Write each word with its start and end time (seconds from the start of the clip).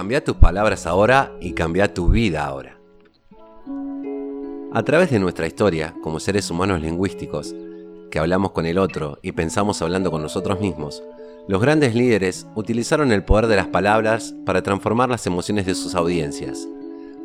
Cambia 0.00 0.24
tus 0.24 0.36
palabras 0.36 0.86
ahora 0.86 1.36
y 1.42 1.52
cambia 1.52 1.92
tu 1.92 2.08
vida 2.08 2.46
ahora. 2.46 2.80
A 4.72 4.82
través 4.82 5.10
de 5.10 5.18
nuestra 5.18 5.46
historia, 5.46 5.94
como 6.02 6.20
seres 6.20 6.50
humanos 6.50 6.80
lingüísticos, 6.80 7.54
que 8.10 8.18
hablamos 8.18 8.52
con 8.52 8.64
el 8.64 8.78
otro 8.78 9.18
y 9.20 9.32
pensamos 9.32 9.82
hablando 9.82 10.10
con 10.10 10.22
nosotros 10.22 10.58
mismos, 10.58 11.02
los 11.48 11.60
grandes 11.60 11.94
líderes 11.94 12.46
utilizaron 12.54 13.12
el 13.12 13.24
poder 13.24 13.46
de 13.46 13.56
las 13.56 13.66
palabras 13.66 14.34
para 14.46 14.62
transformar 14.62 15.10
las 15.10 15.26
emociones 15.26 15.66
de 15.66 15.74
sus 15.74 15.94
audiencias, 15.94 16.66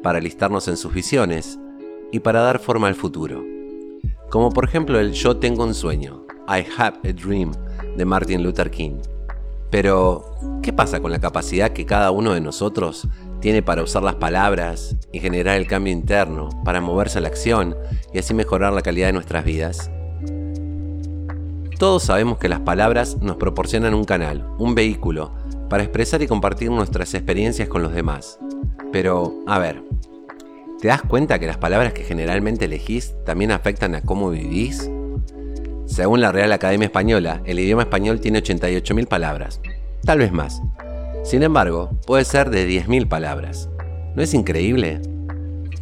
para 0.04 0.20
listarnos 0.20 0.68
en 0.68 0.76
sus 0.76 0.94
visiones 0.94 1.58
y 2.12 2.20
para 2.20 2.42
dar 2.42 2.60
forma 2.60 2.90
al 2.90 2.96
futuro. 2.96 3.42
Como 4.30 4.52
por 4.52 4.66
ejemplo 4.66 5.00
el 5.00 5.14
Yo 5.14 5.38
tengo 5.38 5.64
un 5.64 5.76
sueño, 5.76 6.26
I 6.50 6.66
have 6.78 6.98
a 7.10 7.14
dream, 7.14 7.54
de 7.96 8.04
Martin 8.04 8.44
Luther 8.44 8.70
King. 8.70 8.98
Pero, 9.76 10.24
¿qué 10.64 10.72
pasa 10.72 11.02
con 11.02 11.12
la 11.12 11.20
capacidad 11.20 11.74
que 11.74 11.86
cada 11.86 12.10
uno 12.10 12.34
de 12.34 12.40
nosotros 12.40 13.10
tiene 13.42 13.62
para 13.62 13.84
usar 13.84 14.04
las 14.04 14.16
palabras 14.16 14.96
y 15.12 15.20
generar 15.20 15.58
el 15.58 15.68
cambio 15.68 15.92
interno, 15.92 16.48
para 16.64 16.80
moverse 16.80 17.18
a 17.18 17.22
la 17.22 17.28
acción 17.28 17.76
y 18.14 18.20
así 18.20 18.34
mejorar 18.34 18.72
la 18.72 18.82
calidad 18.82 19.08
de 19.08 19.12
nuestras 19.12 19.44
vidas? 19.44 19.92
Todos 21.78 22.04
sabemos 22.04 22.38
que 22.38 22.48
las 22.48 22.62
palabras 22.62 23.18
nos 23.18 23.36
proporcionan 23.36 23.94
un 23.94 24.06
canal, 24.06 24.48
un 24.60 24.76
vehículo, 24.76 25.34
para 25.70 25.84
expresar 25.84 26.22
y 26.22 26.28
compartir 26.28 26.72
nuestras 26.72 27.14
experiencias 27.14 27.68
con 27.68 27.84
los 27.84 27.94
demás. 27.94 28.40
Pero, 28.94 29.34
a 29.46 29.60
ver, 29.60 29.84
¿te 30.80 30.88
das 30.88 31.02
cuenta 31.02 31.38
que 31.38 31.48
las 31.48 31.58
palabras 31.58 31.92
que 31.92 32.06
generalmente 32.06 32.64
elegís 32.64 33.14
también 33.26 33.52
afectan 33.52 33.94
a 33.96 34.02
cómo 34.02 34.30
vivís? 34.30 34.90
Según 35.86 36.20
la 36.20 36.32
Real 36.32 36.52
Academia 36.52 36.86
Española, 36.86 37.42
el 37.46 37.60
idioma 37.60 37.84
español 37.84 38.20
tiene 38.20 38.42
88.000 38.42 39.08
palabras, 39.08 39.62
tal 40.04 40.20
vez 40.20 40.32
más. 40.32 40.62
Sin 41.24 41.44
embargo, 41.44 41.92
puede 42.06 42.26
ser 42.26 42.50
de 42.50 42.68
10.000 42.68 43.08
palabras. 43.08 43.70
¿No 44.16 44.22
es 44.22 44.34
increíble? 44.34 45.02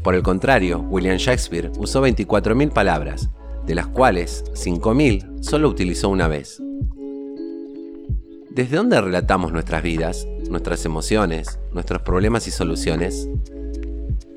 Por 0.04 0.16
el 0.16 0.24
contrario, 0.24 0.86
William 0.90 1.18
Shakespeare 1.18 1.72
usó 1.78 2.06
24.000 2.06 2.72
palabras, 2.72 3.30
de 3.66 3.76
las 3.76 3.88
cuales 3.88 4.44
5.000 4.54 5.42
solo 5.42 5.70
utilizó 5.70 6.10
una 6.10 6.28
vez. 6.28 6.62
¿Desde 8.50 8.78
dónde 8.78 9.02
relatamos 9.02 9.52
nuestras 9.52 9.82
vidas, 9.82 10.28
nuestras 10.50 10.86
emociones, 10.86 11.60
nuestros 11.72 12.02
problemas 12.02 12.48
y 12.48 12.52
soluciones? 12.52 13.28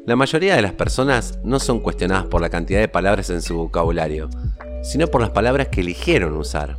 La 0.07 0.15
mayoría 0.15 0.55
de 0.55 0.63
las 0.63 0.73
personas 0.73 1.39
no 1.43 1.59
son 1.59 1.81
cuestionadas 1.81 2.27
por 2.27 2.41
la 2.41 2.49
cantidad 2.49 2.79
de 2.81 2.89
palabras 2.89 3.29
en 3.29 3.43
su 3.43 3.57
vocabulario, 3.57 4.31
sino 4.87 5.09
por 5.09 5.21
las 5.21 5.31
palabras 5.31 5.69
que 5.69 5.81
eligieron 5.81 6.37
usar. 6.37 6.79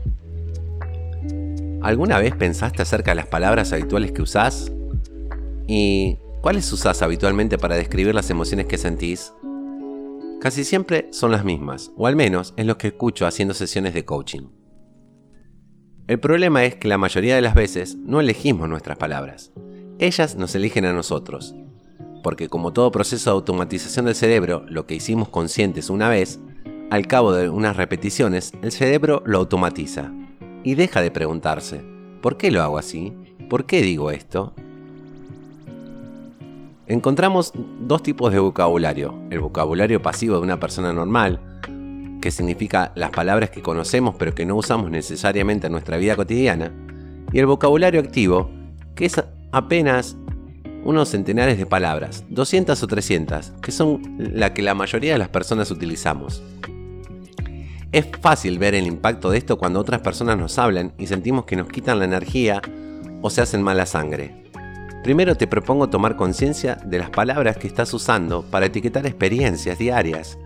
¿Alguna 1.81 2.17
vez 2.19 2.33
pensaste 2.35 2.81
acerca 2.81 3.11
de 3.11 3.15
las 3.15 3.27
palabras 3.27 3.73
habituales 3.73 4.13
que 4.13 4.21
usás? 4.21 4.71
¿Y 5.67 6.17
cuáles 6.41 6.71
usás 6.71 7.01
habitualmente 7.01 7.57
para 7.57 7.75
describir 7.75 8.15
las 8.15 8.29
emociones 8.29 8.65
que 8.65 8.77
sentís? 8.77 9.33
Casi 10.39 10.63
siempre 10.63 11.09
son 11.11 11.31
las 11.31 11.43
mismas, 11.43 11.91
o 11.97 12.07
al 12.07 12.15
menos 12.15 12.53
es 12.55 12.65
lo 12.65 12.77
que 12.77 12.87
escucho 12.87 13.27
haciendo 13.27 13.53
sesiones 13.53 13.93
de 13.93 14.05
coaching. 14.05 14.47
El 16.07 16.19
problema 16.21 16.63
es 16.63 16.75
que 16.75 16.87
la 16.87 16.97
mayoría 16.97 17.35
de 17.35 17.41
las 17.41 17.55
veces 17.55 17.97
no 17.97 18.21
elegimos 18.21 18.69
nuestras 18.69 18.97
palabras. 18.97 19.51
Ellas 19.99 20.37
nos 20.37 20.55
eligen 20.55 20.85
a 20.85 20.93
nosotros. 20.93 21.53
Porque 22.23 22.47
como 22.47 22.71
todo 22.71 22.91
proceso 22.91 23.29
de 23.29 23.35
automatización 23.35 24.05
del 24.05 24.15
cerebro, 24.15 24.65
lo 24.69 24.85
que 24.85 24.95
hicimos 24.95 25.27
conscientes 25.27 25.89
una 25.89 26.07
vez, 26.07 26.39
al 26.89 27.05
cabo 27.07 27.33
de 27.33 27.49
unas 27.49 27.75
repeticiones, 27.75 28.53
el 28.61 28.71
cerebro 28.71 29.21
lo 29.25 29.39
automatiza 29.39 30.11
y 30.63 30.75
deja 30.75 31.01
de 31.01 31.11
preguntarse, 31.11 31.81
¿por 32.21 32.37
qué 32.37 32.49
lo 32.49 32.63
hago 32.63 32.77
así? 32.77 33.13
¿Por 33.49 33.65
qué 33.65 33.81
digo 33.81 34.09
esto? 34.11 34.53
Encontramos 36.87 37.51
dos 37.81 38.03
tipos 38.03 38.31
de 38.31 38.39
vocabulario. 38.39 39.19
El 39.29 39.41
vocabulario 39.41 40.01
pasivo 40.01 40.37
de 40.37 40.43
una 40.43 40.59
persona 40.59 40.93
normal, 40.93 41.41
que 42.21 42.31
significa 42.31 42.93
las 42.95 43.09
palabras 43.09 43.49
que 43.49 43.61
conocemos 43.61 44.15
pero 44.17 44.33
que 44.33 44.45
no 44.45 44.55
usamos 44.55 44.89
necesariamente 44.89 45.67
en 45.67 45.73
nuestra 45.73 45.97
vida 45.97 46.15
cotidiana, 46.15 46.71
y 47.33 47.39
el 47.39 47.45
vocabulario 47.45 47.99
activo, 47.99 48.49
que 48.95 49.05
es 49.05 49.21
apenas 49.51 50.15
unos 50.85 51.09
centenares 51.09 51.57
de 51.57 51.65
palabras, 51.65 52.23
200 52.29 52.81
o 52.81 52.87
300, 52.87 53.51
que 53.61 53.73
son 53.73 54.15
la 54.17 54.53
que 54.53 54.61
la 54.61 54.73
mayoría 54.73 55.11
de 55.11 55.19
las 55.19 55.27
personas 55.27 55.69
utilizamos. 55.69 56.41
Es 57.97 58.05
fácil 58.21 58.59
ver 58.59 58.75
el 58.75 58.85
impacto 58.85 59.31
de 59.31 59.39
esto 59.39 59.57
cuando 59.57 59.79
otras 59.79 60.01
personas 60.01 60.37
nos 60.37 60.59
hablan 60.59 60.93
y 60.99 61.07
sentimos 61.07 61.45
que 61.45 61.55
nos 61.55 61.67
quitan 61.67 61.97
la 61.97 62.05
energía 62.05 62.61
o 63.23 63.31
se 63.31 63.41
hacen 63.41 63.63
mala 63.63 63.87
sangre. 63.87 64.43
Primero 65.03 65.33
te 65.33 65.47
propongo 65.47 65.89
tomar 65.89 66.15
conciencia 66.15 66.75
de 66.75 66.99
las 66.99 67.09
palabras 67.09 67.57
que 67.57 67.65
estás 67.65 67.91
usando 67.95 68.43
para 68.43 68.67
etiquetar 68.67 69.07
experiencias 69.07 69.79
diarias 69.79 70.37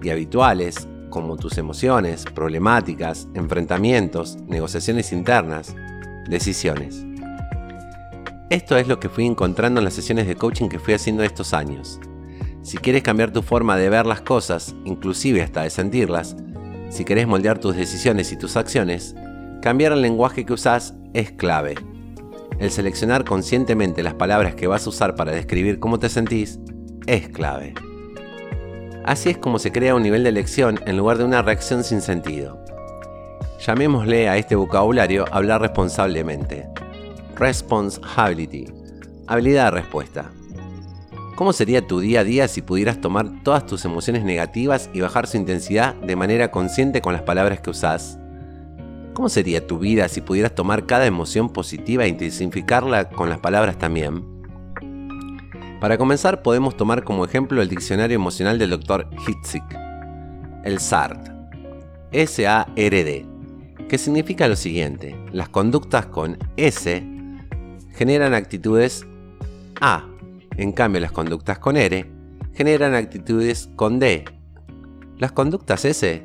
y 0.00 0.10
habituales 0.10 0.86
como 1.08 1.36
tus 1.36 1.58
emociones, 1.58 2.26
problemáticas, 2.32 3.26
enfrentamientos, 3.34 4.38
negociaciones 4.46 5.10
internas, 5.10 5.74
decisiones. 6.28 7.04
Esto 8.50 8.76
es 8.76 8.86
lo 8.86 9.00
que 9.00 9.08
fui 9.08 9.26
encontrando 9.26 9.80
en 9.80 9.84
las 9.84 9.94
sesiones 9.94 10.28
de 10.28 10.36
coaching 10.36 10.68
que 10.68 10.78
fui 10.78 10.94
haciendo 10.94 11.24
estos 11.24 11.54
años. 11.54 11.98
Si 12.62 12.78
quieres 12.78 13.02
cambiar 13.02 13.32
tu 13.32 13.42
forma 13.42 13.76
de 13.76 13.88
ver 13.88 14.06
las 14.06 14.20
cosas, 14.20 14.76
inclusive 14.84 15.42
hasta 15.42 15.64
de 15.64 15.70
sentirlas, 15.70 16.36
si 16.90 17.04
querés 17.04 17.26
moldear 17.26 17.58
tus 17.58 17.74
decisiones 17.74 18.30
y 18.32 18.36
tus 18.36 18.56
acciones, 18.56 19.14
cambiar 19.62 19.92
el 19.92 20.02
lenguaje 20.02 20.44
que 20.44 20.52
usás 20.52 20.94
es 21.14 21.32
clave 21.32 21.76
el 22.60 22.70
seleccionar 22.70 23.24
conscientemente 23.24 24.02
las 24.02 24.14
palabras 24.14 24.54
que 24.54 24.66
vas 24.66 24.86
a 24.86 24.90
usar 24.90 25.14
para 25.16 25.32
describir 25.32 25.80
cómo 25.80 25.98
te 25.98 26.10
sentís 26.10 26.60
es 27.06 27.28
clave. 27.30 27.74
Así 29.04 29.30
es 29.30 29.38
como 29.38 29.58
se 29.58 29.72
crea 29.72 29.94
un 29.94 30.02
nivel 30.02 30.22
de 30.22 30.28
elección 30.28 30.78
en 30.86 30.98
lugar 30.98 31.16
de 31.16 31.24
una 31.24 31.40
reacción 31.40 31.82
sin 31.82 32.02
sentido. 32.02 32.62
Llamémosle 33.66 34.28
a 34.28 34.36
este 34.36 34.56
vocabulario 34.56 35.24
hablar 35.32 35.62
responsablemente. 35.62 36.68
Responsibility. 37.36 38.66
Habilidad 39.26 39.66
de 39.66 39.80
respuesta. 39.80 40.30
¿Cómo 41.40 41.54
sería 41.54 41.86
tu 41.86 42.00
día 42.00 42.20
a 42.20 42.24
día 42.24 42.48
si 42.48 42.60
pudieras 42.60 43.00
tomar 43.00 43.42
todas 43.42 43.64
tus 43.64 43.86
emociones 43.86 44.24
negativas 44.24 44.90
y 44.92 45.00
bajar 45.00 45.26
su 45.26 45.38
intensidad 45.38 45.94
de 45.94 46.14
manera 46.14 46.50
consciente 46.50 47.00
con 47.00 47.14
las 47.14 47.22
palabras 47.22 47.62
que 47.62 47.70
usás? 47.70 48.18
¿Cómo 49.14 49.30
sería 49.30 49.66
tu 49.66 49.78
vida 49.78 50.06
si 50.08 50.20
pudieras 50.20 50.54
tomar 50.54 50.84
cada 50.84 51.06
emoción 51.06 51.48
positiva 51.48 52.04
e 52.04 52.08
intensificarla 52.08 53.08
con 53.08 53.30
las 53.30 53.38
palabras 53.38 53.78
también? 53.78 54.22
Para 55.80 55.96
comenzar, 55.96 56.42
podemos 56.42 56.76
tomar 56.76 57.04
como 57.04 57.24
ejemplo 57.24 57.62
el 57.62 57.70
diccionario 57.70 58.16
emocional 58.16 58.58
del 58.58 58.68
Dr. 58.68 59.08
Hitzik, 59.26 59.64
el 60.62 60.78
SART, 60.78 61.26
S-A-R-D, 62.12 63.26
que 63.88 63.96
significa 63.96 64.46
lo 64.46 64.56
siguiente: 64.56 65.16
las 65.32 65.48
conductas 65.48 66.04
con 66.04 66.36
S 66.58 67.02
generan 67.94 68.34
actitudes 68.34 69.06
A, 69.80 70.04
en 70.56 70.72
cambio 70.72 71.00
las 71.00 71.12
conductas 71.12 71.58
con 71.58 71.76
R 71.76 72.10
generan 72.54 72.94
actitudes 72.94 73.70
con 73.76 73.98
D. 73.98 74.24
Las 75.18 75.32
conductas 75.32 75.84
S, 75.84 76.22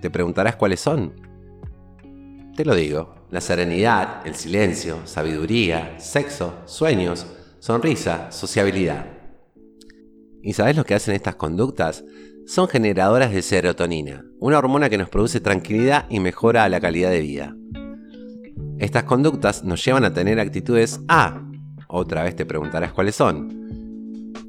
te 0.00 0.10
preguntarás 0.10 0.56
cuáles 0.56 0.80
son. 0.80 1.14
Te 2.56 2.64
lo 2.64 2.74
digo, 2.74 3.14
la 3.30 3.40
serenidad, 3.40 4.26
el 4.26 4.34
silencio, 4.34 4.98
sabiduría, 5.06 5.98
sexo, 5.98 6.54
sueños, 6.66 7.26
sonrisa, 7.60 8.30
sociabilidad. 8.30 9.06
¿Y 10.42 10.52
sabes 10.52 10.76
lo 10.76 10.84
que 10.84 10.94
hacen 10.94 11.14
estas 11.14 11.36
conductas? 11.36 12.04
Son 12.46 12.68
generadoras 12.68 13.32
de 13.32 13.42
serotonina, 13.42 14.24
una 14.40 14.58
hormona 14.58 14.90
que 14.90 14.98
nos 14.98 15.08
produce 15.08 15.40
tranquilidad 15.40 16.06
y 16.10 16.18
mejora 16.18 16.68
la 16.68 16.80
calidad 16.80 17.10
de 17.10 17.20
vida. 17.20 17.56
Estas 18.78 19.04
conductas 19.04 19.62
nos 19.62 19.84
llevan 19.84 20.04
a 20.04 20.12
tener 20.12 20.40
actitudes 20.40 21.00
A. 21.06 21.40
Otra 21.86 22.24
vez 22.24 22.34
te 22.34 22.44
preguntarás 22.44 22.92
cuáles 22.92 23.14
son. 23.14 23.61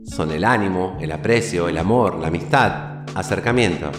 Son 0.06 0.32
el 0.32 0.44
ánimo, 0.44 0.98
el 1.02 1.12
aprecio, 1.12 1.68
el 1.68 1.78
amor, 1.78 2.20
la 2.20 2.28
amistad, 2.28 3.04
acercamiento. 3.16 3.92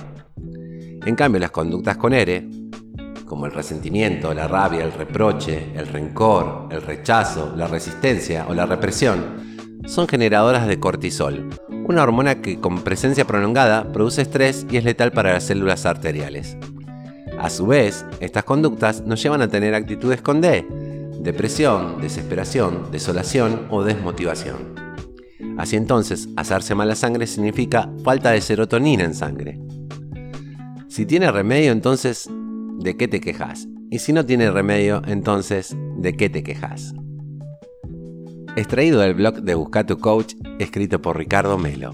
En 1.06 1.15
cambio, 1.15 1.41
las 1.41 1.51
conductas 1.51 1.97
con 1.97 2.12
R 2.12 2.49
como 3.25 3.47
el 3.47 3.53
resentimiento, 3.53 4.33
la 4.35 4.47
rabia, 4.47 4.85
el 4.85 4.93
reproche, 4.93 5.73
el 5.75 5.89
rencor, 5.89 6.69
el 6.71 6.83
rechazo, 6.83 7.55
la 7.56 7.67
resistencia 7.67 8.47
o 8.49 8.55
la 8.55 8.67
represión, 8.67 9.81
son 9.87 10.06
generadoras 10.09 10.67
de 10.67 10.79
cortisol, 10.79 11.51
una 11.87 12.03
hormona 12.03 12.41
que 12.41 12.61
con 12.61 12.83
presencia 12.83 13.27
prolongada 13.27 13.93
produce 13.93 14.23
estrés 14.23 14.67
y 14.71 14.77
es 14.77 14.85
letal 14.85 15.12
para 15.12 15.33
las 15.33 15.45
células 15.45 15.85
arteriales. 15.85 16.57
A 17.39 17.50
su 17.50 17.67
vez, 17.67 18.07
estas 18.21 18.45
conductas 18.45 19.03
nos 19.03 19.23
llevan 19.23 19.43
a 19.43 19.49
tener 19.49 19.75
actitudes 19.75 20.23
con 20.23 20.41
D, 20.41 20.67
depresión, 21.21 22.00
desesperación, 22.00 22.91
desolación 22.93 23.67
o 23.71 23.83
desmotivación. 23.83 24.84
Así 25.59 25.77
entonces, 25.77 26.29
hacerse 26.37 26.75
mala 26.75 26.95
sangre 26.95 27.27
significa 27.27 27.91
falta 28.03 28.31
de 28.31 28.41
serotonina 28.41 29.05
en 29.05 29.15
sangre. 29.15 29.61
Si 30.89 31.06
tiene 31.06 31.31
remedio, 31.31 31.73
entonces 31.73 32.29
¿de 32.79 32.97
qué 32.97 33.09
te 33.09 33.21
quejas? 33.21 33.69
Y 33.91 33.99
si 34.01 34.12
no 34.12 34.27
tiene 34.27 34.51
remedio, 34.51 35.03
entonces, 35.06 35.77
¿de 35.99 36.17
qué 36.17 36.29
te 36.29 36.43
quejas? 36.43 36.95
extraído 38.56 39.01
del 39.01 39.15
blog 39.15 39.43
de 39.43 39.55
Busca 39.55 39.85
tu 39.85 39.99
Coach, 39.99 40.35
escrito 40.59 41.03
por 41.03 41.19
Ricardo 41.19 41.59
Melo. 41.59 41.93